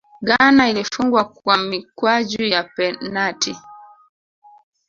[0.21, 3.55] ghana ilifungwa kwa mikwaju ya penati